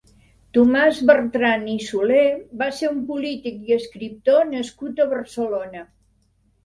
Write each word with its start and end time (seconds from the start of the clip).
Tomàs 0.57 1.01
Bertran 1.09 1.67
i 1.73 1.75
Soler 1.89 2.23
va 2.61 2.69
ser 2.79 2.91
un 2.95 3.03
polític 3.11 3.59
i 3.71 3.77
escriptor 3.79 4.43
nascut 4.55 5.03
a 5.05 5.09
Barcelona. 5.17 5.85